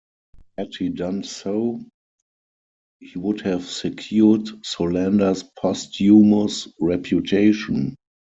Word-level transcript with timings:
Had 0.57 0.73
he 0.79 0.89
done 0.89 1.21
so, 1.23 1.79
he 2.99 3.19
would 3.19 3.41
have 3.41 3.67
secured 3.69 4.49
Solander's 4.65 5.43
posthumous 5.43 6.67
reputation. 6.79 7.95